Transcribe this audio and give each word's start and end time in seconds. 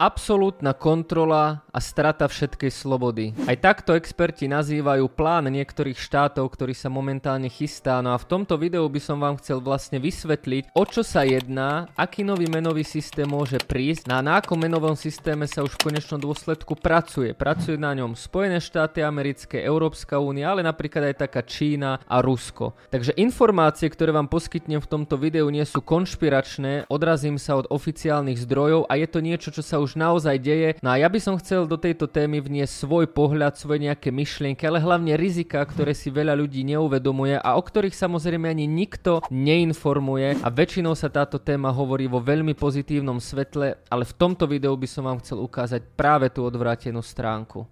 absolútna 0.00 0.72
kontrola 0.72 1.60
a 1.68 1.78
strata 1.78 2.24
všetkej 2.24 2.72
slobody. 2.72 3.36
Aj 3.44 3.52
takto 3.60 3.92
experti 3.92 4.48
nazývajú 4.48 5.12
plán 5.12 5.52
niektorých 5.52 6.00
štátov, 6.00 6.48
ktorý 6.48 6.72
sa 6.72 6.88
momentálne 6.88 7.52
chystá. 7.52 8.00
No 8.00 8.16
a 8.16 8.18
v 8.18 8.24
tomto 8.24 8.56
videu 8.56 8.88
by 8.88 8.96
som 8.96 9.20
vám 9.20 9.36
chcel 9.36 9.60
vlastne 9.60 10.00
vysvetliť, 10.00 10.72
o 10.72 10.88
čo 10.88 11.04
sa 11.04 11.28
jedná, 11.28 11.92
aký 12.00 12.24
nový 12.24 12.48
menový 12.48 12.80
systém 12.80 13.28
môže 13.28 13.60
prísť 13.60 14.08
a 14.08 14.24
na 14.24 14.40
akom 14.40 14.56
menovom 14.56 14.96
systéme 14.96 15.44
sa 15.44 15.60
už 15.60 15.76
v 15.76 15.92
konečnom 15.92 16.16
dôsledku 16.16 16.80
pracuje. 16.80 17.36
Pracuje 17.36 17.76
na 17.76 17.92
ňom 17.92 18.16
Spojené 18.16 18.56
štáty 18.56 19.04
americké, 19.04 19.60
Európska 19.60 20.16
únia, 20.16 20.48
ale 20.48 20.64
napríklad 20.64 21.12
aj 21.12 21.28
taká 21.28 21.44
Čína 21.44 22.00
a 22.08 22.24
Rusko. 22.24 22.72
Takže 22.88 23.12
informácie, 23.20 23.92
ktoré 23.92 24.16
vám 24.16 24.32
poskytnem 24.32 24.80
v 24.80 24.90
tomto 24.90 25.20
videu 25.20 25.44
nie 25.52 25.62
sú 25.68 25.84
konšpiračné, 25.84 26.88
odrazím 26.88 27.36
sa 27.36 27.60
od 27.60 27.68
oficiálnych 27.68 28.40
zdrojov 28.48 28.88
a 28.88 28.96
je 28.96 29.06
to 29.06 29.20
niečo, 29.20 29.52
čo 29.52 29.60
sa 29.60 29.76
už 29.76 29.89
naozaj 29.94 30.36
deje. 30.42 30.70
No 30.84 30.92
a 30.92 31.00
ja 31.00 31.08
by 31.08 31.18
som 31.22 31.38
chcel 31.38 31.64
do 31.64 31.78
tejto 31.78 32.10
témy 32.10 32.42
vniesť 32.42 32.86
svoj 32.86 33.06
pohľad, 33.10 33.56
svoje 33.56 33.86
nejaké 33.86 34.10
myšlienky, 34.10 34.66
ale 34.66 34.82
hlavne 34.82 35.14
rizika, 35.14 35.62
ktoré 35.62 35.94
si 35.94 36.10
veľa 36.10 36.34
ľudí 36.36 36.66
neuvedomuje 36.66 37.38
a 37.38 37.56
o 37.56 37.62
ktorých 37.62 37.94
samozrejme 37.94 38.50
ani 38.50 38.66
nikto 38.66 39.22
neinformuje 39.30 40.42
a 40.42 40.48
väčšinou 40.48 40.98
sa 40.98 41.12
táto 41.12 41.38
téma 41.38 41.70
hovorí 41.70 42.10
vo 42.10 42.18
veľmi 42.18 42.52
pozitívnom 42.56 43.22
svetle, 43.22 43.78
ale 43.86 44.04
v 44.04 44.16
tomto 44.16 44.44
videu 44.50 44.74
by 44.74 44.88
som 44.90 45.06
vám 45.06 45.22
chcel 45.22 45.38
ukázať 45.40 45.86
práve 45.94 46.32
tú 46.32 46.42
odvrátenú 46.42 47.04
stránku. 47.04 47.68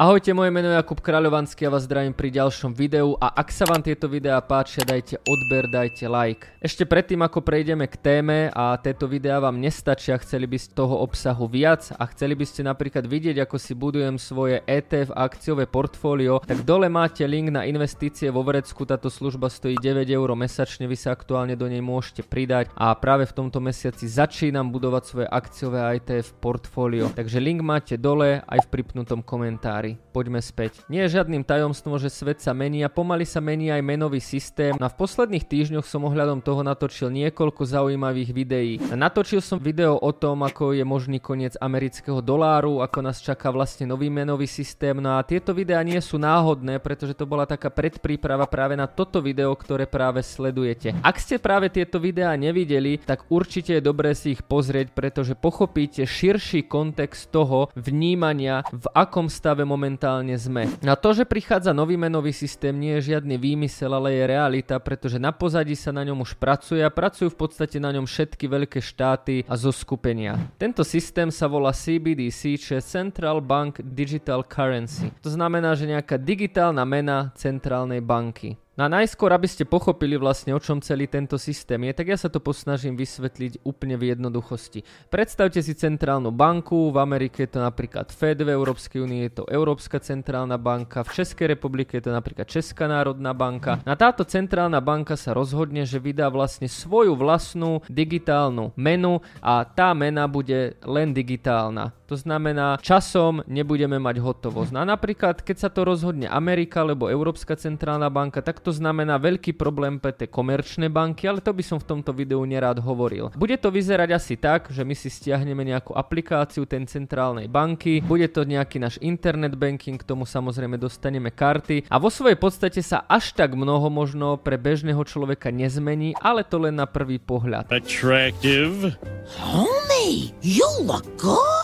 Ahojte, 0.00 0.32
moje 0.32 0.48
meno 0.48 0.72
je 0.72 0.80
Jakub 0.80 1.04
Kráľovanský 1.04 1.68
a 1.68 1.76
vás 1.76 1.84
zdravím 1.84 2.16
pri 2.16 2.32
ďalšom 2.32 2.72
videu 2.72 3.12
a 3.20 3.28
ak 3.28 3.52
sa 3.52 3.68
vám 3.68 3.84
tieto 3.84 4.08
videá 4.08 4.40
páčia, 4.40 4.88
dajte 4.88 5.20
odber, 5.28 5.68
dajte 5.68 6.08
like. 6.08 6.48
Ešte 6.64 6.88
predtým, 6.88 7.20
ako 7.20 7.44
prejdeme 7.44 7.84
k 7.84 8.00
téme 8.00 8.48
a 8.56 8.72
tieto 8.80 9.04
videá 9.04 9.36
vám 9.36 9.60
nestačia, 9.60 10.16
chceli 10.16 10.48
by 10.48 10.56
ste 10.56 10.72
toho 10.72 10.96
obsahu 10.96 11.44
viac 11.44 11.92
a 12.00 12.08
chceli 12.08 12.32
by 12.32 12.44
ste 12.48 12.64
napríklad 12.64 13.04
vidieť, 13.04 13.44
ako 13.44 13.60
si 13.60 13.76
budujem 13.76 14.16
svoje 14.16 14.64
ETF 14.64 15.12
akciové 15.12 15.68
portfólio, 15.68 16.40
tak 16.40 16.64
dole 16.64 16.88
máte 16.88 17.28
link 17.28 17.52
na 17.52 17.68
investície 17.68 18.32
vo 18.32 18.40
Vrecku, 18.48 18.88
táto 18.88 19.12
služba 19.12 19.52
stojí 19.52 19.76
9 19.76 20.08
eur 20.08 20.32
mesačne, 20.32 20.88
vy 20.88 20.96
sa 20.96 21.12
aktuálne 21.12 21.52
do 21.52 21.68
nej 21.68 21.84
môžete 21.84 22.24
pridať 22.24 22.72
a 22.80 22.96
práve 22.96 23.28
v 23.28 23.36
tomto 23.44 23.60
mesiaci 23.60 24.08
začínam 24.08 24.72
budovať 24.72 25.02
svoje 25.04 25.28
akciové 25.28 26.00
ETF 26.00 26.32
portfólio. 26.40 27.12
Takže 27.12 27.36
link 27.44 27.60
máte 27.60 28.00
dole 28.00 28.40
aj 28.48 28.64
v 28.64 28.70
pripnutom 28.72 29.20
komentári 29.20 29.91
poďme 30.12 30.38
späť. 30.44 30.84
Nie 30.92 31.06
je 31.06 31.20
žiadnym 31.20 31.42
tajomstvom, 31.42 31.96
že 31.96 32.12
svet 32.12 32.44
sa 32.44 32.52
mení 32.52 32.84
a 32.84 32.92
pomaly 32.92 33.24
sa 33.24 33.40
mení 33.40 33.72
aj 33.72 33.82
menový 33.82 34.20
systém. 34.20 34.76
A 34.76 34.88
v 34.88 34.98
posledných 34.98 35.48
týždňoch 35.48 35.86
som 35.88 36.04
ohľadom 36.04 36.44
toho 36.44 36.60
natočil 36.60 37.08
niekoľko 37.10 37.62
zaujímavých 37.64 38.30
videí. 38.30 38.72
Natočil 38.92 39.40
som 39.40 39.56
video 39.60 39.96
o 39.96 40.12
tom, 40.12 40.44
ako 40.44 40.76
je 40.76 40.84
možný 40.84 41.18
koniec 41.18 41.56
amerického 41.58 42.20
doláru, 42.20 42.84
ako 42.84 42.98
nás 43.00 43.24
čaká 43.24 43.48
vlastne 43.48 43.88
nový 43.88 44.12
menový 44.12 44.46
systém. 44.46 44.96
No 45.00 45.16
a 45.16 45.24
tieto 45.24 45.56
videá 45.56 45.80
nie 45.80 45.98
sú 45.98 46.20
náhodné, 46.20 46.78
pretože 46.78 47.16
to 47.16 47.24
bola 47.24 47.48
taká 47.48 47.72
predpríprava 47.72 48.44
práve 48.46 48.76
na 48.76 48.84
toto 48.84 49.24
video, 49.24 49.54
ktoré 49.56 49.88
práve 49.88 50.20
sledujete. 50.20 50.94
Ak 51.00 51.18
ste 51.18 51.40
práve 51.40 51.72
tieto 51.72 51.96
videá 51.96 52.36
nevideli, 52.36 53.00
tak 53.00 53.26
určite 53.32 53.78
je 53.78 53.82
dobré 53.82 54.12
si 54.12 54.36
ich 54.36 54.42
pozrieť, 54.44 54.92
pretože 54.92 55.34
pochopíte 55.38 56.04
širší 56.04 56.68
kontext 56.68 57.32
toho 57.32 57.72
vnímania, 57.74 58.64
v 58.72 58.86
akom 58.92 59.26
stave 59.32 59.64
momentálne 59.72 60.36
sme. 60.36 60.68
Na 60.84 60.92
to, 60.92 61.16
že 61.16 61.24
prichádza 61.24 61.72
nový 61.72 61.96
menový 61.96 62.36
systém, 62.36 62.76
nie 62.76 63.00
je 63.00 63.16
žiadny 63.16 63.40
výmysel, 63.40 63.88
ale 63.88 64.12
je 64.12 64.24
realita, 64.28 64.76
pretože 64.76 65.16
na 65.16 65.32
pozadí 65.32 65.72
sa 65.72 65.88
na 65.96 66.04
ňom 66.04 66.20
už 66.20 66.36
pracuje 66.36 66.84
a 66.84 66.92
pracujú 66.92 67.32
v 67.32 67.40
podstate 67.40 67.80
na 67.80 67.88
ňom 67.96 68.04
všetky 68.04 68.44
veľké 68.44 68.84
štáty 68.84 69.48
a 69.48 69.56
zoskupenia. 69.56 70.36
Tento 70.60 70.84
systém 70.84 71.32
sa 71.32 71.48
volá 71.48 71.72
CBDC, 71.72 72.60
čo 72.60 72.76
je 72.76 72.82
Central 72.84 73.40
Bank 73.40 73.80
Digital 73.80 74.44
Currency. 74.44 75.08
To 75.24 75.32
znamená, 75.32 75.72
že 75.72 75.88
nejaká 75.88 76.20
digitálna 76.20 76.84
mena 76.84 77.32
centrálnej 77.32 78.04
banky. 78.04 78.60
No 78.72 78.88
najskôr, 78.88 79.28
aby 79.36 79.44
ste 79.44 79.68
pochopili 79.68 80.16
vlastne 80.16 80.56
o 80.56 80.60
čom 80.60 80.80
celý 80.80 81.04
tento 81.04 81.36
systém 81.36 81.76
je, 81.84 81.92
tak 81.92 82.08
ja 82.08 82.16
sa 82.16 82.32
to 82.32 82.40
posnažím 82.40 82.96
vysvetliť 82.96 83.68
úplne 83.68 84.00
v 84.00 84.16
jednoduchosti. 84.16 84.80
Predstavte 85.12 85.60
si 85.60 85.76
centrálnu 85.76 86.32
banku, 86.32 86.88
v 86.88 86.96
Amerike 86.96 87.44
je 87.44 87.52
to 87.52 87.60
napríklad 87.60 88.08
Fed, 88.08 88.40
v 88.40 88.48
Európskej 88.48 89.04
únii 89.04 89.20
je 89.28 89.32
to 89.36 89.44
Európska 89.52 90.00
centrálna 90.00 90.56
banka, 90.56 91.04
v 91.04 91.20
Českej 91.20 91.52
republike 91.52 92.00
je 92.00 92.08
to 92.08 92.16
napríklad 92.16 92.48
Česká 92.48 92.88
národná 92.88 93.36
banka. 93.36 93.84
Na 93.84 93.92
táto 93.92 94.24
centrálna 94.24 94.80
banka 94.80 95.20
sa 95.20 95.36
rozhodne, 95.36 95.84
že 95.84 96.00
vydá 96.00 96.32
vlastne 96.32 96.64
svoju 96.64 97.12
vlastnú 97.12 97.84
digitálnu 97.92 98.72
menu 98.80 99.20
a 99.44 99.68
tá 99.68 99.92
mena 99.92 100.24
bude 100.24 100.80
len 100.80 101.12
digitálna. 101.12 101.92
To 102.12 102.20
znamená, 102.20 102.76
časom 102.76 103.40
nebudeme 103.48 103.96
mať 103.96 104.20
hotovosť. 104.20 104.68
No 104.76 104.84
a 104.84 104.86
napríklad, 104.92 105.40
keď 105.40 105.56
sa 105.64 105.72
to 105.72 105.80
rozhodne 105.88 106.28
Amerika 106.28 106.84
alebo 106.84 107.08
Európska 107.08 107.56
centrálna 107.56 108.12
banka, 108.12 108.44
tak 108.44 108.60
to 108.60 108.68
znamená 108.68 109.16
veľký 109.16 109.56
problém 109.56 109.96
pre 109.96 110.12
tie 110.12 110.28
komerčné 110.28 110.92
banky, 110.92 111.24
ale 111.24 111.40
to 111.40 111.56
by 111.56 111.64
som 111.64 111.80
v 111.80 111.88
tomto 111.88 112.12
videu 112.12 112.44
nerád 112.44 112.84
hovoril. 112.84 113.32
Bude 113.32 113.56
to 113.56 113.72
vyzerať 113.72 114.12
asi 114.12 114.36
tak, 114.36 114.68
že 114.68 114.84
my 114.84 114.92
si 114.92 115.08
stiahneme 115.08 115.64
nejakú 115.64 115.96
aplikáciu 115.96 116.68
ten 116.68 116.84
centrálnej 116.84 117.48
banky, 117.48 118.04
bude 118.04 118.28
to 118.28 118.44
nejaký 118.44 118.76
náš 118.76 119.00
internet 119.00 119.56
banking, 119.56 119.96
k 119.96 120.04
tomu 120.04 120.28
samozrejme 120.28 120.76
dostaneme 120.76 121.32
karty 121.32 121.88
a 121.88 121.96
vo 121.96 122.12
svojej 122.12 122.36
podstate 122.36 122.84
sa 122.84 123.08
až 123.08 123.32
tak 123.32 123.56
mnoho 123.56 123.88
možno 123.88 124.36
pre 124.36 124.60
bežného 124.60 125.00
človeka 125.08 125.48
nezmení, 125.48 126.12
ale 126.20 126.44
to 126.44 126.60
len 126.60 126.76
na 126.76 126.84
prvý 126.84 127.16
pohľad. 127.16 127.72
Attractive. 127.72 129.00
Homie, 129.40 130.36
you 130.44 130.68
look 130.84 131.08
good. 131.16 131.61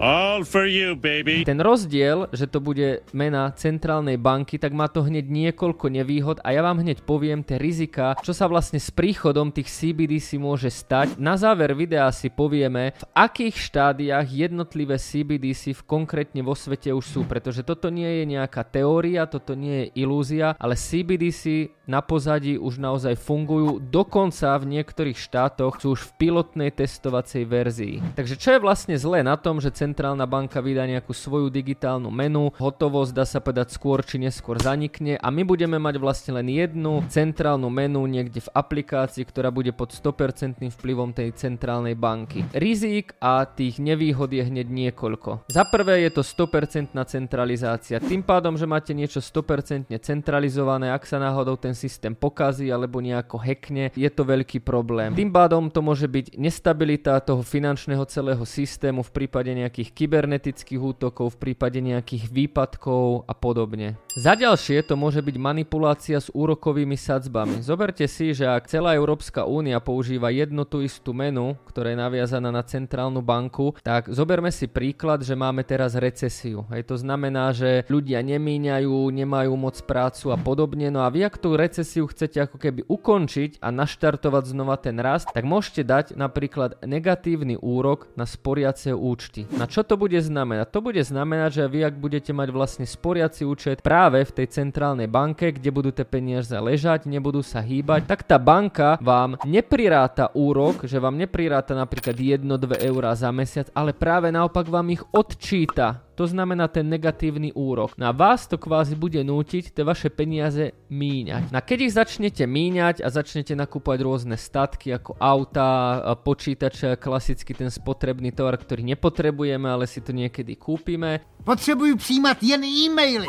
All 0.00 0.40
for 0.40 0.64
you, 0.64 0.96
baby. 0.96 1.44
Ten 1.44 1.60
rozdiel, 1.60 2.32
že 2.32 2.48
to 2.48 2.64
bude 2.64 3.04
mena 3.12 3.52
centrálnej 3.52 4.16
banky, 4.16 4.56
tak 4.56 4.72
má 4.72 4.88
to 4.88 5.04
hneď 5.04 5.28
niekoľko 5.28 5.92
nevýhod 5.92 6.40
a 6.40 6.56
ja 6.56 6.64
vám 6.64 6.80
hneď 6.80 7.04
poviem 7.04 7.44
tie 7.44 7.60
rizika, 7.60 8.16
čo 8.24 8.32
sa 8.32 8.48
vlastne 8.48 8.80
s 8.80 8.88
príchodom 8.88 9.52
tých 9.52 9.68
CBDC 9.68 10.40
môže 10.40 10.72
stať. 10.72 11.20
Na 11.20 11.36
záver 11.36 11.76
videa 11.76 12.08
si 12.08 12.32
povieme, 12.32 12.96
v 12.96 13.04
akých 13.12 13.56
štádiách 13.68 14.28
jednotlivé 14.32 14.96
CBDC 14.96 15.76
v 15.76 15.82
konkrétne 15.84 16.40
vo 16.40 16.56
svete 16.56 16.96
už 16.96 17.04
sú, 17.04 17.20
pretože 17.28 17.60
toto 17.60 17.92
nie 17.92 18.22
je 18.22 18.24
nejaká 18.24 18.64
teória, 18.64 19.28
toto 19.28 19.52
nie 19.52 19.86
je 19.92 20.04
ilúzia, 20.08 20.56
ale 20.56 20.72
CBDC 20.72 21.68
na 21.84 22.00
pozadí 22.00 22.56
už 22.56 22.80
naozaj 22.80 23.20
fungujú, 23.20 23.78
dokonca 23.80 24.56
v 24.56 24.80
niektorých 24.80 25.18
štátoch 25.18 25.80
sú 25.80 25.92
už 25.92 26.00
v 26.08 26.28
pilotnej 26.28 26.70
testovacej 26.72 27.44
verzii. 27.44 27.96
Takže 28.16 28.34
čo 28.40 28.48
je 28.56 28.64
vlastne 28.64 28.96
zlé 28.96 29.20
na 29.20 29.36
tom, 29.36 29.60
že 29.60 29.74
centrálna 29.74 30.24
banka 30.24 30.64
vydá 30.64 30.88
nejakú 30.88 31.12
svoju 31.12 31.52
digitálnu 31.52 32.08
menu, 32.08 32.48
hotovosť 32.56 33.12
dá 33.12 33.24
sa 33.28 33.44
povedať 33.44 33.76
skôr 33.76 34.00
či 34.00 34.16
neskôr 34.16 34.56
zanikne 34.56 35.20
a 35.20 35.28
my 35.28 35.44
budeme 35.44 35.76
mať 35.76 36.00
vlastne 36.00 36.40
len 36.40 36.48
jednu 36.48 37.04
centrálnu 37.12 37.68
menu 37.68 38.00
niekde 38.08 38.40
v 38.40 38.52
aplikácii, 38.56 39.28
ktorá 39.28 39.52
bude 39.52 39.76
pod 39.76 39.92
100% 39.92 40.64
vplyvom 40.72 41.12
tej 41.12 41.36
centrálnej 41.36 41.92
banky. 41.98 42.48
Rizík 42.56 43.18
a 43.20 43.44
tých 43.44 43.76
nevýhod 43.76 44.32
je 44.32 44.42
hneď 44.46 44.66
niekoľko. 44.66 45.50
Za 45.52 45.68
prvé 45.68 46.08
je 46.08 46.10
to 46.16 46.22
100% 46.24 46.96
centralizácia. 47.04 48.00
Tým 48.00 48.24
pádom, 48.24 48.56
že 48.56 48.64
máte 48.64 48.96
niečo 48.96 49.20
100% 49.20 49.92
centralizované, 50.00 50.90
ak 50.90 51.04
sa 51.04 51.20
náhodou 51.20 51.58
ten 51.58 51.73
systém 51.74 52.14
pokazí 52.14 52.70
alebo 52.70 53.02
nejako 53.02 53.36
hackne, 53.38 53.90
je 53.92 54.10
to 54.10 54.22
veľký 54.24 54.62
problém. 54.62 55.12
Tým 55.12 55.34
pádom 55.34 55.68
to 55.68 55.82
môže 55.82 56.08
byť 56.08 56.38
nestabilita 56.38 57.18
toho 57.20 57.42
finančného 57.42 58.06
celého 58.06 58.42
systému 58.46 59.02
v 59.02 59.10
prípade 59.10 59.50
nejakých 59.52 59.90
kybernetických 59.92 60.80
útokov, 60.80 61.36
v 61.36 61.50
prípade 61.50 61.78
nejakých 61.82 62.30
výpadkov 62.30 63.26
a 63.26 63.34
podobne. 63.34 63.98
Za 64.14 64.38
ďalšie 64.38 64.86
to 64.86 64.94
môže 64.94 65.18
byť 65.18 65.36
manipulácia 65.36 66.18
s 66.22 66.30
úrokovými 66.30 66.94
sadzbami. 66.94 67.60
Zoberte 67.60 68.06
si, 68.06 68.30
že 68.30 68.46
ak 68.46 68.70
celá 68.70 68.94
Európska 68.94 69.42
únia 69.42 69.82
používa 69.82 70.30
jednu 70.30 70.62
tú 70.62 70.80
istú 70.86 71.10
menu, 71.10 71.58
ktorá 71.66 71.90
je 71.90 71.98
naviazaná 71.98 72.54
na 72.54 72.62
centrálnu 72.62 73.18
banku, 73.18 73.74
tak 73.82 74.06
zoberme 74.06 74.54
si 74.54 74.70
príklad, 74.70 75.26
že 75.26 75.34
máme 75.34 75.66
teraz 75.66 75.98
recesiu. 75.98 76.62
Hej, 76.70 76.86
to 76.86 76.96
znamená, 77.00 77.50
že 77.50 77.82
ľudia 77.90 78.22
nemíňajú, 78.22 79.10
nemajú 79.10 79.52
moc 79.58 79.76
prácu 79.82 80.30
a 80.30 80.38
podobne. 80.38 80.94
No 80.94 81.02
a 81.02 81.10
vy 81.10 81.26
ak 81.26 81.42
tú 81.42 81.58
recesiu 81.64 82.04
chcete 82.04 82.44
ako 82.44 82.60
keby 82.60 82.84
ukončiť 82.84 83.64
a 83.64 83.72
naštartovať 83.72 84.44
znova 84.52 84.76
ten 84.76 85.00
rast, 85.00 85.32
tak 85.32 85.48
môžete 85.48 85.82
dať 85.82 86.06
napríklad 86.14 86.84
negatívny 86.84 87.56
úrok 87.56 88.12
na 88.14 88.28
sporiace 88.28 88.92
účty. 88.92 89.48
Na 89.56 89.64
čo 89.64 89.80
to 89.80 89.96
bude 89.96 90.20
znamenať? 90.20 90.68
To 90.76 90.84
bude 90.84 91.00
znamenať, 91.00 91.50
že 91.56 91.64
vy 91.72 91.80
ak 91.88 91.96
budete 91.96 92.36
mať 92.36 92.48
vlastne 92.52 92.84
sporiaci 92.84 93.48
účet 93.48 93.80
práve 93.80 94.20
v 94.28 94.34
tej 94.36 94.52
centrálnej 94.60 95.08
banke, 95.08 95.56
kde 95.56 95.72
budú 95.72 95.90
tie 95.90 96.04
peniaze 96.04 96.52
ležať, 96.52 97.08
nebudú 97.08 97.40
sa 97.40 97.64
hýbať, 97.64 98.04
tak 98.04 98.28
tá 98.28 98.36
banka 98.36 99.00
vám 99.00 99.40
nepriráta 99.48 100.28
úrok, 100.36 100.84
že 100.84 101.00
vám 101.00 101.16
nepriráta 101.16 101.72
napríklad 101.72 102.14
1-2 102.14 102.84
eurá 102.84 103.16
za 103.16 103.32
mesiac, 103.32 103.72
ale 103.72 103.96
práve 103.96 104.28
naopak 104.28 104.68
vám 104.68 104.92
ich 104.92 105.00
odčíta 105.16 106.03
To 106.14 106.26
znamená 106.26 106.70
ten 106.70 106.86
negatívny 106.86 107.50
úrok. 107.52 107.98
Na 107.98 108.14
vás 108.14 108.46
to 108.46 108.54
kvázi 108.54 108.94
bude 108.94 109.18
nútiť 109.18 109.74
tie 109.74 109.82
vaše 109.82 110.10
peniaze 110.14 110.70
míňať. 110.86 111.50
Na 111.50 111.58
keď 111.58 111.78
ich 111.90 111.92
začnete 111.98 112.46
míňať 112.46 113.02
a 113.02 113.10
začnete 113.10 113.58
nakúpať 113.58 113.98
rôzne 113.98 114.38
statky 114.38 114.94
ako 114.94 115.18
auta, 115.18 115.98
počítače, 116.22 116.96
klasicky 117.02 117.50
ten 117.54 117.66
spotrebný 117.66 118.30
tovar, 118.30 118.54
ktorý 118.54 118.86
nepotrebujeme, 118.94 119.66
ale 119.66 119.90
si 119.90 119.98
to 119.98 120.14
niekedy 120.14 120.54
kúpime. 120.54 121.18
Potřebuju 121.44 121.96
přijímat 121.96 122.42
jen 122.42 122.64
e-maily. 122.64 123.26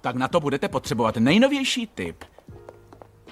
Tak 0.00 0.16
na 0.16 0.28
to 0.28 0.40
budete 0.40 0.68
potřebovat 0.68 1.16
nejnovější 1.16 1.86
typ. 1.86 2.24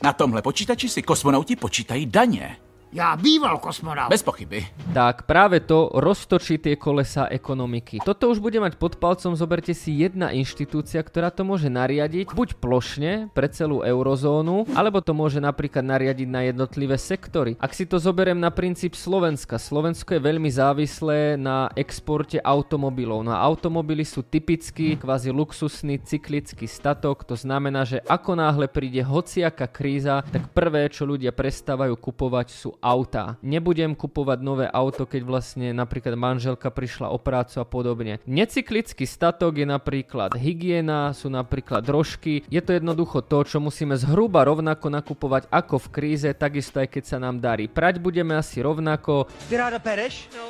Na 0.03 0.13
tomhle 0.13 0.43
počítači 0.43 0.89
si 0.89 1.03
kosmonauti 1.03 1.57
počítají 1.57 2.07
daně. 2.07 2.57
Já 2.91 3.15
býval 3.15 3.63
kosmonaut. 3.63 4.11
Bez 4.11 4.27
pochyby. 4.27 4.67
Tak 4.91 5.23
práve 5.23 5.63
to 5.63 5.95
roztočí 5.95 6.59
tie 6.59 6.75
kolesa 6.75 7.31
ekonomiky. 7.31 8.03
Toto 8.03 8.27
už 8.27 8.43
bude 8.43 8.59
mať 8.59 8.75
pod 8.83 8.99
palcom, 8.99 9.39
zoberte 9.39 9.71
si 9.79 9.95
jedna 10.03 10.35
inštitúcia, 10.35 10.99
ktorá 10.99 11.31
to 11.31 11.47
môže 11.47 11.71
nariadiť 11.71 12.35
buď 12.35 12.59
plošne 12.59 13.31
pre 13.31 13.47
celú 13.47 13.87
eurozónu, 13.87 14.67
alebo 14.75 14.99
to 14.99 15.15
môže 15.15 15.39
napríklad 15.39 15.87
nariadiť 15.87 16.27
na 16.27 16.51
jednotlivé 16.51 16.99
sektory. 16.99 17.55
Ak 17.63 17.79
si 17.79 17.87
to 17.87 18.03
zoberiem 18.03 18.43
na 18.43 18.51
princíp 18.51 18.99
Slovenska, 18.99 19.63
Slovensko 19.63 20.19
je 20.19 20.27
veľmi 20.27 20.51
závislé 20.51 21.39
na 21.39 21.71
exporte 21.79 22.43
automobilov. 22.43 23.23
No 23.23 23.31
a 23.31 23.47
automobily 23.47 24.03
sú 24.03 24.27
typicky 24.27 24.99
kvázi 24.99 25.31
luxusný 25.31 26.03
cyklický 26.03 26.67
statok, 26.67 27.23
to 27.23 27.39
znamená, 27.39 27.87
že 27.87 28.03
ako 28.11 28.35
náhle 28.35 28.67
príde 28.67 29.07
hociaká 29.07 29.71
kríza, 29.71 30.27
tak 30.27 30.51
prvé, 30.51 30.91
čo 30.91 31.07
ľudia 31.07 31.31
prestávajú 31.31 31.95
kupovať 31.95 32.51
sú 32.51 32.80
auta. 32.83 33.37
Nebudem 33.45 33.95
kupovať 33.95 34.39
nové 34.41 34.67
auto, 34.67 35.05
keď 35.07 35.23
vlastne 35.23 35.71
napríklad 35.71 36.17
manželka 36.17 36.73
prišla 36.73 37.13
o 37.13 37.21
prácu 37.21 37.61
a 37.61 37.67
podobne. 37.69 38.19
Necyklický 38.27 39.07
statok 39.07 39.61
je 39.61 39.67
napríklad 39.69 40.35
hygiena, 40.35 41.13
sú 41.13 41.29
napríklad 41.29 41.85
drožky. 41.85 42.43
Je 42.49 42.61
to 42.61 42.73
jednoducho 42.75 43.21
to, 43.21 43.45
čo 43.45 43.61
musíme 43.61 43.95
zhruba 43.95 44.45
rovnako 44.45 44.89
nakupovať 44.91 45.47
ako 45.53 45.77
v 45.79 45.89
kríze, 45.93 46.29
takisto 46.35 46.81
aj 46.81 46.89
keď 46.89 47.05
sa 47.07 47.19
nám 47.21 47.39
darí. 47.39 47.69
Prať 47.69 48.01
budeme 48.01 48.35
asi 48.35 48.65
rovnako. 48.65 49.29
Ty 49.49 49.57
ráda 49.57 49.79
pereš? 49.79 50.29
No, 50.35 50.49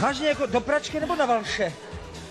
Vážně 0.00 0.28
jako 0.28 0.46
do 0.46 0.60
pračky 0.60 1.00
nebo 1.00 1.16
na 1.16 1.26
valše? 1.26 1.72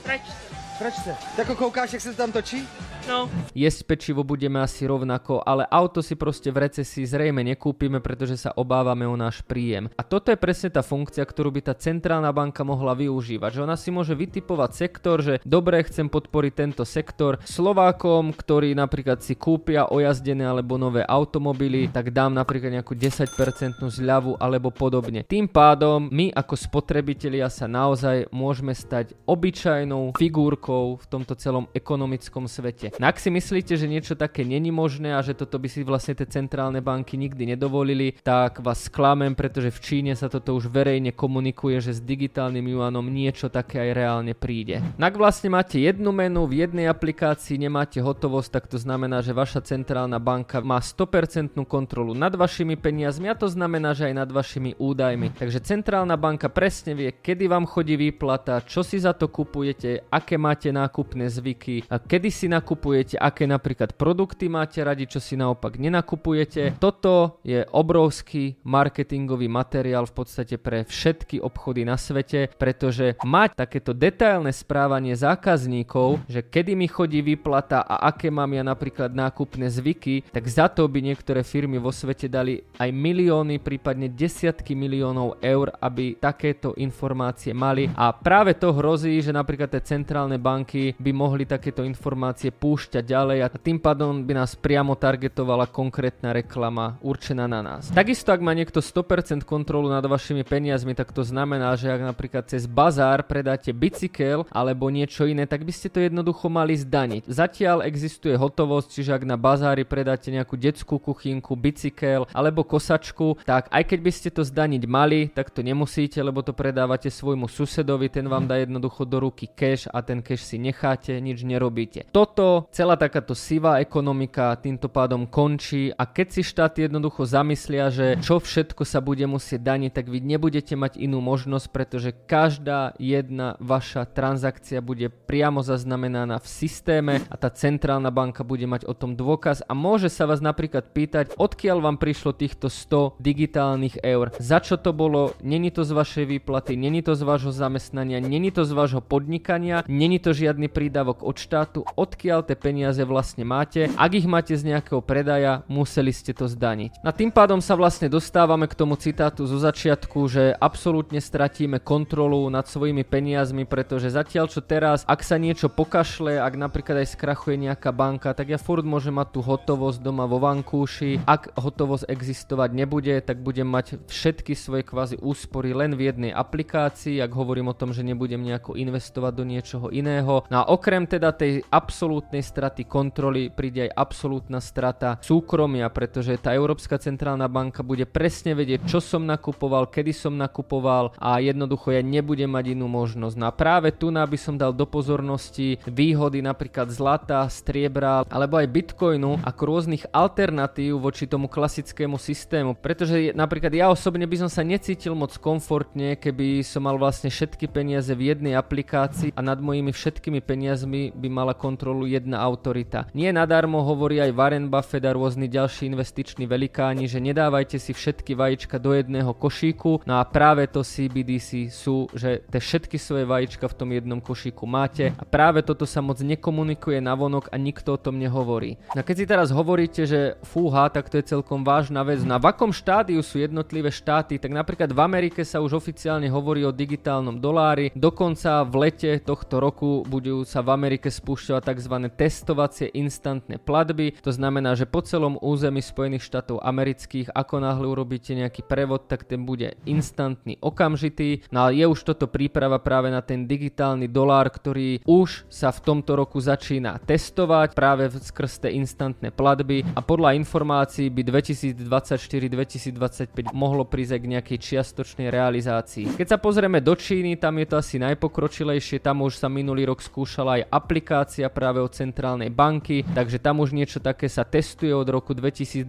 pračte. 0.03 0.33
Pračce. 0.79 1.15
Jako 1.37 1.55
koukáš, 1.55 1.93
jak 1.93 2.01
se 2.01 2.13
tam 2.13 2.31
točí? 2.31 2.67
No, 3.07 3.31
Jesť 3.55 3.87
pečivo 3.87 4.27
budeme 4.27 4.59
asi 4.59 4.83
rovnako, 4.83 5.39
ale 5.47 5.63
auto 5.71 6.03
si 6.03 6.19
proste 6.19 6.51
v 6.51 6.67
recesii 6.67 7.07
zrejme 7.07 7.39
nekúpime, 7.39 8.03
pretože 8.03 8.35
sa 8.35 8.51
obávame 8.51 9.07
o 9.07 9.15
náš 9.15 9.39
príjem. 9.47 9.87
A 9.95 10.03
toto 10.03 10.27
je 10.27 10.35
presne 10.35 10.67
tá 10.67 10.83
funkcia, 10.83 11.23
ktorú 11.23 11.55
by 11.55 11.71
tá 11.71 11.73
centrálna 11.73 12.35
banka 12.35 12.67
mohla 12.67 12.91
využívať. 12.99 13.49
Že 13.55 13.63
ona 13.63 13.79
si 13.79 13.95
môže 13.95 14.11
vytipovať 14.11 14.71
sektor, 14.75 15.23
že 15.23 15.39
dobre, 15.47 15.79
chcem 15.87 16.11
podporiť 16.11 16.51
tento 16.51 16.83
sektor. 16.83 17.39
Slovákom, 17.47 18.35
ktorí 18.35 18.75
napríklad 18.75 19.23
si 19.23 19.39
kúpia 19.39 19.87
ojazdené 19.87 20.43
alebo 20.43 20.75
nové 20.75 21.07
automobily, 21.07 21.87
tak 21.87 22.11
dám 22.11 22.35
napríklad 22.35 22.83
nejakú 22.83 22.91
10% 22.91 23.87
zľavu 23.87 24.35
alebo 24.35 24.67
podobne. 24.67 25.23
Tým 25.23 25.47
pádom 25.47 26.11
my 26.11 26.35
ako 26.35 26.59
spotrebitelia 26.59 27.47
sa 27.47 27.71
naozaj 27.71 28.27
môžeme 28.35 28.75
stať 28.75 29.15
obyčajnou 29.23 30.11
figurkou 30.19 30.99
v 30.99 31.05
tomto 31.07 31.39
celom 31.39 31.71
ekonomickom 31.71 32.51
svete. 32.51 32.96
No 32.97 33.05
ak 33.05 33.21
si 33.21 33.29
myslíte, 33.29 33.77
že 33.77 33.85
niečo 33.85 34.17
také 34.17 34.41
není 34.41 34.73
možné 34.73 35.13
a 35.13 35.21
že 35.21 35.37
toto 35.37 35.61
by 35.61 35.69
si 35.69 35.85
vlastne 35.85 36.17
tie 36.17 36.25
centrálne 36.25 36.81
banky 36.81 37.13
nikdy 37.13 37.53
nedovolili, 37.53 38.17
tak 38.25 38.57
vás 38.57 38.89
sklamem, 38.89 39.37
pretože 39.37 39.69
v 39.69 39.79
Číne 39.85 40.13
sa 40.17 40.25
toto 40.33 40.57
už 40.57 40.65
verejne 40.65 41.13
komunikuje, 41.13 41.77
že 41.77 41.93
s 41.93 42.01
digitálnym 42.01 42.65
juanom 42.65 43.05
niečo 43.05 43.53
také 43.53 43.85
aj 43.85 43.91
reálne 43.93 44.33
príde. 44.33 44.81
No 44.97 45.05
ak 45.05 45.13
vlastne 45.13 45.53
máte 45.53 45.77
jednu 45.77 46.09
menu 46.09 46.41
v 46.49 46.65
jednej 46.65 46.89
aplikácii, 46.89 47.61
nemáte 47.61 48.01
hotovosť, 48.01 48.49
tak 48.49 48.65
to 48.65 48.81
znamená, 48.81 49.21
že 49.21 49.29
vaša 49.29 49.61
centrálna 49.61 50.17
banka 50.17 50.57
má 50.65 50.81
100% 50.81 51.53
kontrolu 51.69 52.17
nad 52.17 52.33
vašimi 52.33 52.81
peniazmi 52.81 53.29
a 53.29 53.37
to 53.37 53.45
znamená, 53.45 53.93
že 53.93 54.09
aj 54.09 54.25
nad 54.25 54.29
vašimi 54.33 54.73
údajmi. 54.73 55.37
Takže 55.37 55.61
centrálna 55.61 56.17
banka 56.17 56.49
presne 56.49 56.97
vie, 56.97 57.13
kedy 57.13 57.45
vám 57.45 57.69
chodí 57.69 57.93
výplata, 57.93 58.65
čo 58.65 58.81
si 58.81 58.97
za 58.97 59.13
to 59.13 59.29
kupujete, 59.29 60.09
aké 60.09 60.33
máte 60.41 60.73
nákupné 60.73 61.29
zvyky, 61.29 61.85
a 61.93 62.01
kedy 62.01 62.33
si 62.33 62.49
nakupujete, 62.49 62.86
aké 63.17 63.49
napríklad 63.49 63.97
produkty 63.97 64.47
máte 64.47 64.79
radi, 64.83 65.09
čo 65.09 65.19
si 65.19 65.33
naopak 65.33 65.79
nenakupujete. 65.81 66.77
Toto 66.77 67.41
je 67.43 67.65
obrovský 67.73 68.59
marketingový 68.63 69.49
materiál 69.49 70.05
v 70.05 70.13
podstate 70.13 70.55
pre 70.61 70.85
všetky 70.85 71.41
obchody 71.41 71.83
na 71.83 71.97
svete, 71.97 72.51
pretože 72.55 73.17
mať 73.25 73.57
takéto 73.57 73.91
detailné 73.91 74.53
správanie 74.53 75.17
zákazníkov, 75.17 76.23
že 76.29 76.45
kedy 76.45 76.77
mi 76.77 76.87
chodí 76.87 77.19
výplata 77.23 77.81
a 77.81 78.11
aké 78.13 78.29
mám 78.29 78.53
ja 78.53 78.63
napríklad 78.63 79.11
nákupné 79.11 79.67
zvyky, 79.67 80.29
tak 80.29 80.45
za 80.47 80.69
to 80.69 80.85
by 80.85 81.01
niektoré 81.01 81.41
firmy 81.41 81.81
vo 81.81 81.89
svete 81.89 82.29
dali 82.29 82.61
aj 82.77 82.89
milióny, 82.93 83.57
prípadne 83.63 84.11
desiatky 84.11 84.77
miliónov 84.77 85.41
eur, 85.41 85.73
aby 85.81 86.19
takéto 86.19 86.77
informácie 86.77 87.51
mali. 87.55 87.89
A 87.97 88.13
práve 88.13 88.53
to 88.53 88.69
hrozí, 88.75 89.17
že 89.23 89.33
napríklad 89.33 89.73
tie 89.73 89.81
centrálne 89.81 90.37
banky 90.37 90.93
by 90.99 91.11
mohli 91.15 91.49
takéto 91.49 91.81
informácie 91.81 92.53
púšťať 92.53 92.76
ďalej 92.77 93.41
a 93.41 93.47
tým 93.49 93.81
pádom 93.81 94.21
by 94.21 94.45
nás 94.45 94.53
priamo 94.53 94.93
targetovala 94.93 95.65
konkrétna 95.65 96.31
reklama 96.31 97.01
určená 97.01 97.49
na 97.49 97.65
nás. 97.65 97.89
Takisto 97.89 98.29
ak 98.29 98.45
má 98.45 98.53
niekto 98.53 98.79
100% 98.79 99.41
kontrolu 99.41 99.89
nad 99.89 100.05
vašimi 100.05 100.45
peniazmi, 100.45 100.93
tak 100.93 101.09
to 101.09 101.25
znamená, 101.25 101.73
že 101.73 101.89
ak 101.89 102.01
napríklad 102.13 102.45
cez 102.45 102.69
bazár 102.69 103.25
predáte 103.25 103.73
bicykel 103.73 104.45
alebo 104.53 104.93
niečo 104.93 105.25
iné, 105.25 105.49
tak 105.49 105.65
by 105.65 105.73
ste 105.73 105.89
to 105.89 106.05
jednoducho 106.05 106.47
mali 106.47 106.77
zdaniť. 106.77 107.25
Zatiaľ 107.25 107.87
existuje 107.89 108.37
hotovosť, 108.37 108.87
čiže 108.93 109.11
ak 109.17 109.23
na 109.25 109.35
bazári 109.39 109.81
predáte 109.81 110.29
nejakú 110.29 110.53
detskú 110.53 111.01
kuchynku, 111.01 111.57
bicykel 111.57 112.29
alebo 112.35 112.61
kosačku, 112.61 113.41
tak 113.47 113.71
aj 113.73 113.83
keď 113.87 113.99
by 114.03 114.11
ste 114.11 114.29
to 114.29 114.45
zdaniť 114.45 114.83
mali, 114.85 115.31
tak 115.33 115.49
to 115.49 115.65
nemusíte, 115.65 116.19
lebo 116.21 116.45
to 116.45 116.53
predávate 116.53 117.09
svojmu 117.09 117.49
susedovi, 117.49 118.11
ten 118.11 118.27
vám 118.27 118.45
dá 118.45 118.59
jednoducho 118.59 119.07
do 119.07 119.23
ruky 119.23 119.47
cash 119.47 119.87
a 119.89 120.03
ten 120.03 120.19
cash 120.21 120.43
si 120.43 120.59
necháte, 120.59 121.17
nič 121.17 121.41
nerobíte. 121.47 122.05
Toto, 122.11 122.66
celá 122.71 122.95
takáto 122.95 123.35
sivá 123.37 123.79
ekonomika 123.83 124.55
týmto 124.57 124.89
pádom 124.89 125.27
končí 125.29 125.93
a 125.93 126.03
keď 126.07 126.27
si 126.33 126.41
štáty 126.41 126.87
jednoducho 126.87 127.27
zamyslia, 127.27 127.93
že 127.93 128.17
čo 128.19 128.41
všetko 128.41 128.83
sa 128.87 129.03
bude 129.03 129.23
musieť 129.29 129.61
daniť, 129.61 129.91
tak 129.93 130.05
vy 130.09 130.19
nebudete 130.23 130.73
mať 130.73 130.97
inú 130.97 131.21
možnosť, 131.21 131.67
pretože 131.69 132.09
každá 132.25 132.97
jedna 132.97 133.59
vaša 133.61 134.09
transakcia 134.09 134.81
bude 134.81 135.13
priamo 135.13 135.61
zaznamenaná 135.61 136.41
v 136.41 136.47
systéme 136.47 137.13
a 137.29 137.35
tá 137.37 137.53
centrálna 137.53 138.09
banka 138.09 138.41
bude 138.41 138.65
mať 138.65 138.89
o 138.89 138.93
tom 138.97 139.13
dôkaz 139.13 139.61
a 139.67 139.77
môže 139.77 140.09
sa 140.09 140.25
vás 140.25 140.41
napríklad 140.41 140.89
pýtať, 140.95 141.37
odkiaľ 141.37 141.83
vám 141.83 141.97
prišlo 142.01 142.33
týchto 142.33 142.71
100 142.71 143.19
digitálnych 143.21 144.01
eur, 144.01 144.33
za 144.41 144.63
čo 144.63 144.79
to 144.79 144.95
bolo, 144.95 145.37
není 145.43 145.69
to 145.69 145.83
z 145.83 145.91
vašej 145.93 146.25
výplaty, 146.25 146.79
není 146.79 147.03
to 147.03 147.13
z 147.13 147.21
vášho 147.21 147.51
zamestnania, 147.51 148.23
není 148.23 148.49
to 148.49 148.63
z 148.63 148.71
vášho 148.73 149.03
podnikania, 149.03 149.83
není 149.85 150.17
to 150.17 150.33
žiadny 150.33 150.71
prídavok 150.71 151.21
od 151.21 151.35
štátu, 151.37 151.83
odkiaľ 151.97 152.46
tie 152.47 152.55
peniaze 152.55 153.03
vlastne 153.03 153.43
máte. 153.43 153.91
Ak 153.99 154.15
ich 154.15 154.23
máte 154.23 154.55
z 154.55 154.63
nejakého 154.63 155.03
predaja, 155.03 155.67
museli 155.67 156.15
ste 156.15 156.31
to 156.31 156.47
zdaniť. 156.47 157.03
A 157.03 157.11
tým 157.11 157.27
pádom 157.27 157.59
sa 157.59 157.75
vlastne 157.75 158.07
dostávame 158.07 158.71
k 158.71 158.77
tomu 158.79 158.95
citátu 158.95 159.43
zo 159.43 159.59
začiatku, 159.59 160.19
že 160.31 160.55
absolútne 160.55 161.19
stratíme 161.19 161.83
kontrolu 161.83 162.47
nad 162.47 162.63
svojimi 162.63 163.03
peniazmi, 163.03 163.67
pretože 163.67 164.15
zatiaľ 164.15 164.47
čo 164.47 164.63
teraz, 164.63 165.03
ak 165.03 165.19
sa 165.19 165.35
niečo 165.35 165.67
pokašle, 165.67 166.39
ak 166.39 166.53
napríklad 166.55 167.03
aj 167.03 167.19
skrachuje 167.19 167.59
nejaká 167.59 167.91
banka, 167.91 168.31
tak 168.31 168.55
ja 168.55 168.59
furt 168.61 168.87
môžem 168.87 169.11
mať 169.11 169.35
tú 169.35 169.39
hotovosť 169.43 169.99
doma 169.99 170.23
vo 170.23 170.39
vankúši. 170.39 171.27
Ak 171.27 171.51
hotovosť 171.59 172.07
existovať 172.07 172.69
nebude, 172.71 173.19
tak 173.19 173.43
budem 173.43 173.67
mať 173.67 173.99
všetky 174.07 174.55
svoje 174.55 174.87
kvázi 174.87 175.19
úspory 175.19 175.75
len 175.75 175.97
v 175.97 176.07
jednej 176.13 176.31
aplikácii, 176.31 177.19
ak 177.19 177.31
hovorím 177.33 177.73
o 177.73 177.77
tom, 177.77 177.91
že 177.91 178.05
nebudem 178.05 178.39
nejako 178.39 178.79
investovať 178.79 179.33
do 179.35 179.43
niečoho 179.43 179.87
iného. 179.91 180.45
No 180.47 180.63
a 180.63 180.69
okrem 180.69 181.03
teda 181.09 181.33
tej 181.33 181.65
absolútnej 181.73 182.36
straty 182.43 182.85
kontroly 182.85 183.49
príde 183.49 183.89
aj 183.89 183.91
absolútna 183.95 184.59
strata 184.61 185.17
súkromia, 185.23 185.89
pretože 185.89 186.35
tá 186.37 186.53
Európska 186.53 186.99
centrálna 186.99 187.47
banka 187.47 187.81
bude 187.81 188.03
presne 188.03 188.53
vedieť, 188.53 188.85
čo 188.85 188.99
som 188.99 189.23
nakupoval, 189.23 189.87
kedy 189.89 190.11
som 190.13 190.35
nakupoval 190.35 191.15
a 191.17 191.39
jednoducho 191.39 191.95
ja 191.95 192.03
nebudem 192.03 192.51
mať 192.51 192.75
inú 192.75 192.91
možnosť. 192.91 193.35
No 193.39 193.45
a 193.47 193.55
práve 193.55 193.95
tu 193.95 194.11
by 194.11 194.37
som 194.39 194.59
dal 194.59 194.75
do 194.75 194.83
pozornosti 194.83 195.79
výhody 195.87 196.43
napríklad 196.43 196.91
zlata, 196.91 197.47
striebra 197.47 198.27
alebo 198.27 198.59
aj 198.59 198.67
bitcoinu 198.67 199.39
ako 199.45 199.61
rôznych 199.63 200.03
alternatív 200.11 200.99
voči 200.99 201.29
tomu 201.29 201.47
klasickému 201.47 202.19
systému, 202.19 202.75
pretože 202.75 203.31
napríklad 203.31 203.71
ja 203.71 203.87
osobne 203.87 204.27
by 204.27 204.43
som 204.43 204.49
sa 204.51 204.67
necítil 204.67 205.15
moc 205.15 205.31
komfortne, 205.39 206.19
keby 206.19 206.59
som 206.67 206.83
mal 206.83 206.99
vlastne 206.99 207.31
všetky 207.31 207.71
peniaze 207.71 208.11
v 208.11 208.35
jednej 208.35 208.59
aplikácii 208.59 209.31
a 209.31 209.39
nad 209.39 209.61
mojimi 209.63 209.95
všetkými 209.95 210.43
peniazmi 210.43 211.15
by 211.15 211.27
mala 211.31 211.55
kontrolu 211.55 212.03
jedna 212.03 212.26
jedna 212.27 212.43
autorita. 212.43 213.07
Nie 213.15 213.31
nadarmo 213.31 213.79
hovorí 213.87 214.19
aj 214.19 214.35
Warren 214.35 214.67
Buffett 214.67 215.07
a 215.07 215.15
rôzni 215.15 215.47
ďalší 215.47 215.87
investiční 215.87 216.43
velikáni, 216.43 217.07
že 217.07 217.23
nedávajte 217.23 217.79
si 217.79 217.95
všetky 217.95 218.35
vajíčka 218.35 218.75
do 218.75 218.91
jedného 218.91 219.31
košíku, 219.31 220.03
no 220.03 220.19
a 220.19 220.27
práve 220.27 220.67
to 220.67 220.83
CBDC 220.83 221.71
sú, 221.71 222.11
že 222.11 222.43
tie 222.51 222.59
všetky 222.59 222.99
svoje 222.99 223.23
vajíčka 223.23 223.63
v 223.71 223.77
tom 223.79 223.89
jednom 223.95 224.19
košíku 224.19 224.67
máte 224.67 225.15
a 225.15 225.23
práve 225.23 225.63
toto 225.63 225.87
sa 225.87 226.03
moc 226.03 226.19
nekomunikuje 226.19 226.99
na 226.99 227.15
vonok 227.15 227.47
a 227.47 227.55
nikto 227.55 227.95
o 227.95 228.01
tom 228.01 228.19
nehovorí. 228.19 228.75
No 228.91 228.99
keď 229.07 229.15
si 229.15 229.25
teraz 229.25 229.47
hovoríte, 229.55 230.03
že 230.03 230.35
fúha, 230.43 230.91
tak 230.91 231.07
to 231.07 231.23
je 231.23 231.31
celkom 231.31 231.63
vážna 231.63 232.03
vec. 232.03 232.19
Na 232.27 232.35
no 232.35 232.43
v 232.43 232.51
akom 232.51 232.75
štádiu 232.75 233.23
sú 233.23 233.39
jednotlivé 233.39 233.87
štáty, 233.87 234.35
tak 234.35 234.51
napríklad 234.51 234.91
v 234.91 234.99
Amerike 234.99 235.47
sa 235.47 235.63
už 235.63 235.79
oficiálne 235.79 236.27
hovorí 236.27 236.67
o 236.67 236.75
digitálnom 236.75 237.39
dolári, 237.39 237.95
dokonca 237.95 238.67
v 238.67 238.75
lete 238.83 239.11
tohto 239.23 239.63
roku 239.63 240.03
budú 240.03 240.43
sa 240.43 240.59
v 240.59 240.75
Amerike 240.75 241.07
spúšťovať 241.07 241.77
tzv. 241.77 241.95
Testovacie 242.17 242.89
instantné 242.97 243.61
platby, 243.61 244.17
to 244.25 244.33
znamená, 244.33 244.73
že 244.73 244.89
po 244.89 245.05
celom 245.05 245.37
území 245.37 245.85
Spojených 245.85 246.25
štátov 246.25 246.65
amerických, 246.65 247.29
ako 247.29 247.61
náhle 247.61 247.85
urobíte 247.85 248.33
nejaký 248.33 248.65
prevod, 248.65 249.05
tak 249.05 249.29
ten 249.29 249.45
bude 249.45 249.77
instantný, 249.85 250.57
okamžitý. 250.57 251.45
No 251.53 251.69
ale 251.69 251.77
je 251.77 251.85
už 251.85 252.01
toto 252.01 252.25
príprava 252.25 252.81
práve 252.81 253.13
na 253.13 253.21
ten 253.21 253.45
digitálny 253.45 254.09
dolár, 254.09 254.49
ktorý 254.49 255.05
už 255.05 255.45
sa 255.47 255.69
v 255.69 255.79
tomto 255.85 256.17
roku 256.17 256.41
začína 256.41 256.97
testovať 257.05 257.77
práve 257.77 258.09
skrz 258.09 258.65
tie 258.65 258.73
instantné 258.73 259.29
platby 259.29 259.85
a 259.93 260.01
podľa 260.01 260.33
informácií 260.33 261.13
by 261.13 261.21
2024-2025 261.29 263.53
mohlo 263.53 263.85
prísť 263.85 264.17
k 264.17 264.25
nejakej 264.33 264.57
čiastočnej 264.57 265.29
realizácii. 265.29 266.17
Keď 266.17 266.27
sa 266.33 266.41
pozrieme 266.41 266.81
do 266.81 266.97
Číny, 266.97 267.37
tam 267.37 267.61
je 267.61 267.69
to 267.69 267.77
asi 267.77 268.01
najpokročilejšie, 268.01 268.97
tam 269.03 269.21
už 269.21 269.37
sa 269.37 269.51
minulý 269.51 269.85
rok 269.85 270.01
skúšala 270.01 270.63
aj 270.63 270.71
aplikácia 270.71 271.51
práve 271.51 271.83
od 271.83 271.91
centrálnej 272.07 272.47
banky, 272.47 273.03
takže 273.11 273.35
tam 273.35 273.59
už 273.59 273.75
niečo 273.75 273.99
také 273.99 274.31
sa 274.31 274.47
testuje 274.47 274.95
od 274.95 275.03
roku 275.11 275.35
2022. 275.35 275.83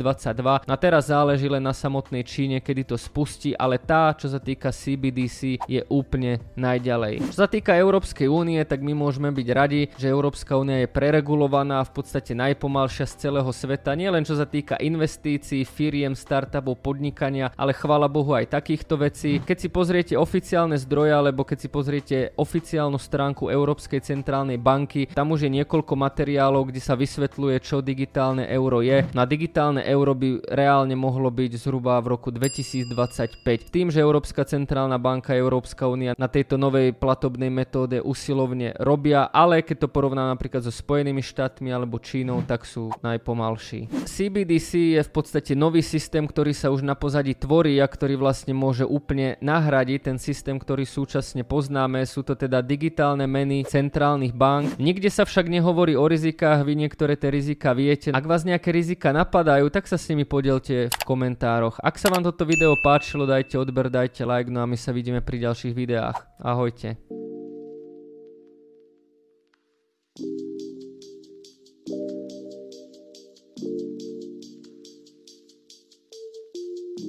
A 0.66 0.74
teraz 0.74 1.14
záleží 1.14 1.46
len 1.46 1.62
na 1.62 1.70
samotnej 1.70 2.26
Číne, 2.26 2.58
kedy 2.58 2.90
to 2.90 2.96
spustí, 2.98 3.54
ale 3.54 3.78
tá, 3.78 4.10
čo 4.18 4.26
sa 4.26 4.42
týka 4.42 4.74
CBDC, 4.74 5.62
je 5.70 5.86
úplne 5.86 6.42
najďalej. 6.58 7.30
Čo 7.30 7.46
sa 7.46 7.48
týka 7.48 7.78
Európskej 7.78 8.26
únie, 8.26 8.58
tak 8.66 8.82
my 8.82 8.98
môžeme 8.98 9.30
byť 9.30 9.48
radi, 9.54 9.86
že 9.94 10.10
Európska 10.10 10.58
únia 10.58 10.82
je 10.82 10.90
preregulovaná 10.90 11.86
v 11.86 11.94
podstate 11.94 12.34
najpomalšia 12.34 13.06
z 13.06 13.14
celého 13.30 13.50
sveta, 13.54 13.94
nielen 13.94 14.26
čo 14.26 14.34
sa 14.34 14.44
týka 14.44 14.74
investícií, 14.82 15.62
firiem, 15.62 16.18
startupov, 16.18 16.82
podnikania, 16.82 17.54
ale 17.54 17.70
chvála 17.70 18.10
Bohu 18.10 18.34
aj 18.34 18.50
takýchto 18.50 18.98
vecí. 18.98 19.38
Keď 19.38 19.56
si 19.56 19.68
pozriete 19.70 20.14
oficiálne 20.18 20.74
zdroje, 20.74 21.14
alebo 21.14 21.46
keď 21.46 21.58
si 21.62 21.68
pozriete 21.70 22.16
oficiálnu 22.34 22.98
stránku 22.98 23.46
Európskej 23.46 24.02
centrálnej 24.02 24.58
banky, 24.58 25.06
tam 25.14 25.30
už 25.30 25.46
je 25.46 25.62
niekoľko 25.62 25.94
materiálov, 26.08 26.72
kde 26.72 26.80
sa 26.80 26.96
vysvetľuje, 26.96 27.60
čo 27.60 27.84
digitálne 27.84 28.48
euro 28.48 28.80
je. 28.80 29.04
Na 29.12 29.28
digitálne 29.28 29.84
euro 29.84 30.16
by 30.16 30.48
reálne 30.48 30.96
mohlo 30.96 31.28
byť 31.28 31.60
zhruba 31.60 32.00
v 32.00 32.16
roku 32.16 32.32
2025. 32.32 33.44
Tým, 33.68 33.92
že 33.92 34.00
Európska 34.00 34.48
centrálna 34.48 34.96
banka 34.96 35.36
a 35.36 35.40
Európska 35.40 35.84
únia 35.84 36.16
na 36.16 36.32
tejto 36.32 36.56
novej 36.56 36.96
platobnej 36.96 37.52
metóde 37.52 38.00
usilovne 38.00 38.72
robia, 38.80 39.28
ale 39.28 39.60
keď 39.60 39.84
to 39.84 39.88
porovná 39.92 40.24
napríklad 40.32 40.64
so 40.64 40.72
Spojenými 40.72 41.20
štátmi 41.20 41.68
alebo 41.68 42.00
Čínou, 42.00 42.40
tak 42.40 42.64
sú 42.64 42.88
najpomalší. 43.04 44.08
CBDC 44.08 44.96
je 44.96 45.02
v 45.04 45.10
podstate 45.12 45.52
nový 45.52 45.84
systém, 45.84 46.24
ktorý 46.24 46.56
sa 46.56 46.72
už 46.72 46.80
na 46.80 46.96
pozadí 46.96 47.36
tvorí 47.36 47.76
a 47.82 47.86
ktorý 47.90 48.16
vlastne 48.16 48.56
môže 48.56 48.88
úplne 48.88 49.36
nahradiť 49.44 50.00
ten 50.00 50.16
systém, 50.16 50.56
ktorý 50.56 50.88
súčasne 50.88 51.44
poznáme. 51.44 52.00
Sú 52.08 52.24
to 52.24 52.32
teda 52.32 52.64
digitálne 52.64 53.28
meny 53.28 53.68
centrálnych 53.68 54.32
bank. 54.32 54.78
Nikde 54.78 55.10
sa 55.10 55.26
však 55.26 55.50
nehovorí 55.50 55.97
o 55.98 56.06
rizikách, 56.06 56.62
vy 56.62 56.78
niektoré 56.78 57.18
tie 57.18 57.28
rizika 57.28 57.74
viete. 57.76 58.14
Ak 58.14 58.24
vás 58.24 58.46
nejaké 58.46 58.70
rizika 58.70 59.10
napadajú, 59.12 59.68
tak 59.68 59.90
sa 59.90 59.98
s 59.98 60.08
nimi 60.08 60.24
podielte 60.24 60.88
v 60.88 61.02
komentároch. 61.04 61.82
Ak 61.82 61.98
sa 61.98 62.08
vám 62.08 62.24
toto 62.24 62.46
video 62.46 62.78
páčilo, 62.80 63.26
dajte 63.26 63.58
odber, 63.60 63.92
dajte 63.92 64.22
like, 64.24 64.48
no 64.48 64.62
a 64.62 64.70
my 64.70 64.78
sa 64.78 64.94
vidíme 64.94 65.20
pri 65.20 65.44
ďalších 65.44 65.74
videách. 65.74 66.16
Ahojte. 66.40 66.96